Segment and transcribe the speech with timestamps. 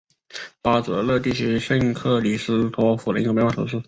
[0.63, 3.79] 巴泽勒地区圣克里斯托夫人口变化图示